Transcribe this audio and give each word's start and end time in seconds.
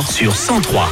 sur 0.00 0.34
103. 0.34 0.88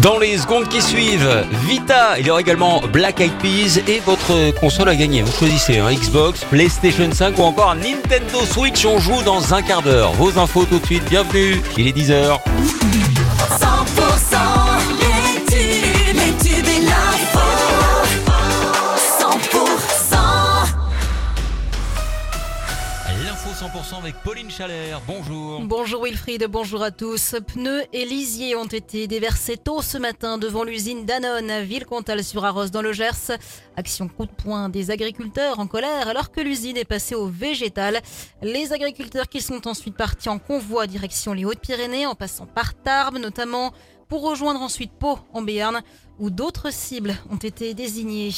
Dans 0.00 0.18
les 0.18 0.38
secondes 0.38 0.66
qui 0.68 0.80
suivent, 0.80 1.44
Vita, 1.68 2.18
il 2.18 2.26
y 2.26 2.30
aura 2.30 2.40
également 2.40 2.80
Black 2.90 3.20
Eyed 3.20 3.34
Peas 3.34 3.82
et 3.86 4.00
votre 4.00 4.58
console 4.58 4.88
à 4.88 4.96
gagner. 4.96 5.20
Vous 5.20 5.30
choisissez 5.30 5.78
un 5.78 5.92
Xbox, 5.92 6.42
PlayStation 6.44 7.12
5 7.12 7.38
ou 7.38 7.42
encore 7.42 7.74
Nintendo 7.74 8.46
Switch. 8.50 8.86
On 8.86 8.98
joue 8.98 9.22
dans 9.24 9.52
un 9.52 9.60
quart 9.60 9.82
d'heure. 9.82 10.12
Vos 10.12 10.38
infos 10.38 10.64
tout 10.64 10.78
de 10.78 10.86
suite, 10.86 11.04
bienvenue. 11.10 11.60
Il 11.76 11.86
est 11.86 11.94
10h. 11.94 12.38
100% 23.82 23.98
avec 23.98 24.14
Pauline 24.22 24.50
Chalère. 24.50 25.00
Bonjour. 25.06 25.60
Bonjour 25.62 26.04
Wilfried, 26.04 26.46
bonjour 26.48 26.82
à 26.82 26.90
tous. 26.90 27.34
Pneus 27.46 27.82
et 27.92 28.04
lisiers 28.04 28.54
ont 28.54 28.66
été 28.66 29.06
déversés 29.06 29.56
tôt 29.56 29.82
ce 29.82 29.98
matin 29.98 30.38
devant 30.38 30.62
l'usine 30.62 31.04
Danone 31.04 31.50
à 31.50 31.62
Villecontal-sur-Arros 31.62 32.68
dans 32.68 32.82
le 32.82 32.92
Gers. 32.92 33.32
Action 33.76 34.08
coup 34.08 34.26
de 34.26 34.30
poing 34.30 34.68
des 34.68 34.90
agriculteurs 34.90 35.58
en 35.58 35.66
colère 35.66 36.08
alors 36.08 36.30
que 36.30 36.40
l'usine 36.40 36.76
est 36.76 36.84
passée 36.84 37.14
au 37.14 37.26
végétal. 37.26 38.00
Les 38.40 38.72
agriculteurs 38.72 39.28
qui 39.28 39.40
sont 39.40 39.66
ensuite 39.66 39.96
partis 39.96 40.28
en 40.28 40.38
convoi 40.38 40.86
direction 40.86 41.32
les 41.32 41.44
Hautes-Pyrénées 41.44 42.06
en 42.06 42.14
passant 42.14 42.46
par 42.46 42.74
Tarbes 42.74 43.18
notamment 43.18 43.72
pour 44.08 44.22
rejoindre 44.22 44.60
ensuite 44.60 44.92
Pau 44.92 45.18
en 45.32 45.42
Béarn 45.42 45.80
où 46.22 46.30
d'autres 46.30 46.72
cibles 46.72 47.16
ont 47.30 47.36
été 47.36 47.74
désignées. 47.74 48.30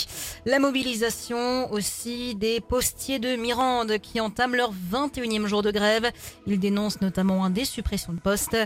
La 0.47 0.59
mobilisation 0.59 1.71
aussi 1.71 2.35
des 2.35 2.61
postiers 2.61 3.19
de 3.19 3.37
Mirande 3.37 3.99
qui 3.99 4.21
entament 4.21 4.57
leur 4.57 4.73
21e 4.91 5.47
jour 5.47 5.63
de 5.63 5.71
grève. 5.71 6.11
Ils 6.47 6.59
dénoncent 6.59 7.03
notamment 7.03 7.45
un 7.45 7.51
des 7.51 7.67
suppressions 7.67 8.15
de 8.15 8.21
postes. 8.21 8.57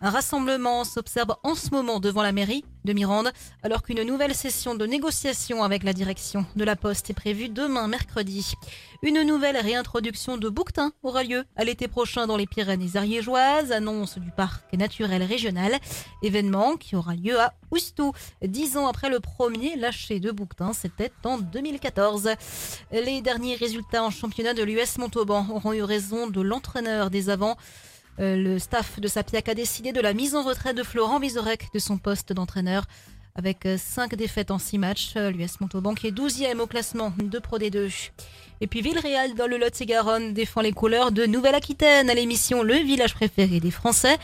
Un 0.00 0.10
rassemblement 0.10 0.82
s'observe 0.82 1.36
en 1.44 1.54
ce 1.54 1.70
moment 1.70 2.00
devant 2.00 2.22
la 2.22 2.32
mairie 2.32 2.64
de 2.84 2.92
Mirande 2.92 3.32
alors 3.62 3.82
qu'une 3.82 4.02
nouvelle 4.02 4.34
session 4.34 4.74
de 4.74 4.86
négociation 4.86 5.62
avec 5.62 5.82
la 5.82 5.92
direction 5.92 6.46
de 6.56 6.64
la 6.64 6.76
poste 6.76 7.10
est 7.10 7.14
prévue 7.14 7.48
demain 7.48 7.88
mercredi. 7.88 8.54
Une 9.02 9.22
nouvelle 9.22 9.56
réintroduction 9.56 10.36
de 10.36 10.48
bouquetin 10.48 10.92
aura 11.02 11.24
lieu 11.24 11.44
à 11.56 11.64
l'été 11.64 11.88
prochain 11.88 12.26
dans 12.26 12.36
les 12.36 12.46
Pyrénées 12.46 12.96
ariégeoises, 12.96 13.72
annonce 13.72 14.18
du 14.18 14.30
parc 14.30 14.72
naturel 14.74 15.22
régional, 15.22 15.78
événement 16.22 16.76
qui 16.76 16.96
aura 16.96 17.14
lieu 17.14 17.38
à 17.40 17.54
Oustou, 17.70 18.12
dix 18.42 18.76
ans 18.76 18.86
après 18.86 19.10
le 19.10 19.20
premier 19.20 19.76
lâcher 19.76 20.20
de 20.20 20.30
bouquetin, 20.30 20.72
c'était 20.72 21.12
en 21.24 21.38
2014. 21.38 22.30
Les 22.92 23.20
derniers 23.20 23.56
résultats 23.56 24.04
en 24.04 24.10
championnat 24.10 24.54
de 24.54 24.62
l'US 24.62 24.98
Montauban 24.98 25.46
auront 25.50 25.72
eu 25.72 25.82
raison 25.82 26.28
de 26.28 26.40
l'entraîneur 26.40 27.10
des 27.10 27.30
avants. 27.30 27.56
Euh, 28.20 28.36
le 28.36 28.58
staff 28.58 29.00
de 29.00 29.08
Sapiac 29.08 29.48
a 29.48 29.54
décidé 29.54 29.92
de 29.92 30.00
la 30.00 30.12
mise 30.12 30.34
en 30.34 30.42
retraite 30.42 30.76
de 30.76 30.82
Florent 30.82 31.18
Vizorek 31.18 31.68
de 31.72 31.78
son 31.78 31.98
poste 31.98 32.32
d'entraîneur. 32.32 32.84
Avec 33.36 33.66
5 33.76 34.14
défaites 34.14 34.52
en 34.52 34.58
6 34.58 34.78
matchs, 34.78 35.14
euh, 35.16 35.32
l'US 35.32 35.60
Montauban 35.60 35.94
est 36.04 36.12
12e 36.12 36.60
au 36.60 36.68
classement 36.68 37.12
de 37.18 37.38
Pro 37.40 37.58
D2. 37.58 38.10
Et 38.60 38.68
puis 38.68 38.80
Villeréal 38.80 39.34
dans 39.34 39.48
le 39.48 39.58
Lot-et-Garonne 39.58 40.32
défend 40.32 40.60
les 40.60 40.70
couleurs 40.70 41.10
de 41.10 41.26
Nouvelle-Aquitaine 41.26 42.08
à 42.08 42.14
l'émission 42.14 42.62
Le 42.62 42.74
village 42.74 43.14
préféré 43.14 43.58
des 43.58 43.72
Français. 43.72 44.18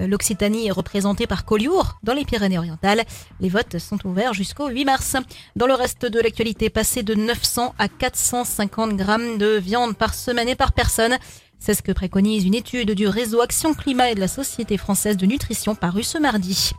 Euh, 0.00 0.08
L'Occitanie 0.08 0.66
est 0.66 0.72
représentée 0.72 1.28
par 1.28 1.44
Collioure 1.44 1.98
dans 2.02 2.14
les 2.14 2.24
Pyrénées-Orientales. 2.24 3.04
Les 3.40 3.48
votes 3.48 3.78
sont 3.78 4.04
ouverts 4.06 4.34
jusqu'au 4.34 4.68
8 4.68 4.84
mars. 4.84 5.16
Dans 5.56 5.66
le 5.66 5.74
reste 5.74 6.06
de 6.06 6.20
l'actualité, 6.20 6.70
passé 6.70 7.04
de 7.04 7.14
900 7.14 7.74
à 7.78 7.88
450 7.88 8.96
grammes 8.96 9.38
de 9.38 9.56
viande 9.58 9.96
par 9.96 10.14
semaine 10.14 10.48
et 10.48 10.56
par 10.56 10.72
personne. 10.72 11.16
C'est 11.58 11.74
ce 11.74 11.82
que 11.82 11.92
préconise 11.92 12.44
une 12.44 12.54
étude 12.54 12.92
du 12.92 13.08
réseau 13.08 13.40
Action 13.40 13.74
Climat 13.74 14.10
et 14.10 14.14
de 14.14 14.20
la 14.20 14.28
Société 14.28 14.76
française 14.76 15.16
de 15.16 15.26
nutrition 15.26 15.74
parue 15.74 16.04
ce 16.04 16.18
mardi. 16.18 16.70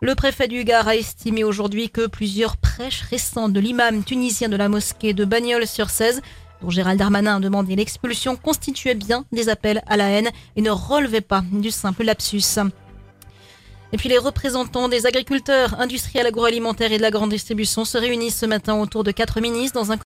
Le 0.00 0.14
préfet 0.14 0.48
du 0.48 0.64
Gard 0.64 0.88
a 0.88 0.96
estimé 0.96 1.44
aujourd'hui 1.44 1.90
que 1.90 2.06
plusieurs 2.06 2.56
prêches 2.56 3.02
récentes 3.02 3.52
de 3.52 3.60
l'imam 3.60 4.02
tunisien 4.04 4.48
de 4.48 4.56
la 4.56 4.68
mosquée 4.68 5.12
de 5.12 5.24
Bagnols-sur-Cèze 5.24 6.22
dont 6.62 6.70
Gérald 6.70 6.98
Darmanin 6.98 7.36
a 7.36 7.40
demandé 7.40 7.74
l'expulsion, 7.76 8.36
constituaient 8.36 8.94
bien 8.94 9.24
des 9.32 9.48
appels 9.48 9.82
à 9.86 9.96
la 9.96 10.08
haine 10.10 10.30
et 10.56 10.62
ne 10.62 10.70
relevaient 10.70 11.20
pas 11.20 11.42
du 11.52 11.70
simple 11.70 12.04
lapsus. 12.04 12.58
Et 13.92 13.96
puis 13.96 14.08
les 14.08 14.18
représentants 14.18 14.88
des 14.88 15.06
agriculteurs, 15.06 15.80
industriels, 15.80 16.26
agroalimentaires 16.26 16.92
et 16.92 16.98
de 16.98 17.02
la 17.02 17.10
grande 17.10 17.30
distribution 17.30 17.84
se 17.84 17.98
réunissent 17.98 18.38
ce 18.38 18.46
matin 18.46 18.78
autour 18.78 19.02
de 19.02 19.10
quatre 19.10 19.40
ministres 19.40 19.80
dans 19.80 19.90
un 19.90 19.96